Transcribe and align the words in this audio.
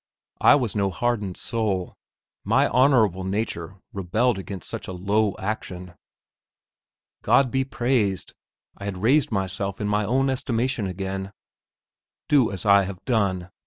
I 0.41 0.55
was 0.55 0.75
no 0.75 0.89
hardened 0.89 1.37
soul; 1.37 1.93
my 2.43 2.67
honourable 2.67 3.23
nature 3.23 3.75
rebelled 3.93 4.39
against 4.39 4.67
such 4.67 4.87
a 4.87 4.91
low 4.93 5.35
action. 5.37 5.93
God 7.21 7.51
be 7.51 7.63
praised, 7.63 8.33
I 8.75 8.85
had 8.85 8.97
raised 8.97 9.31
myself 9.31 9.79
in 9.79 9.87
my 9.87 10.03
own 10.03 10.31
estimation 10.31 10.87
again! 10.87 11.33
"Do 12.27 12.51
as 12.51 12.65
I 12.65 12.81
have 12.81 13.05
done!" 13.05 13.51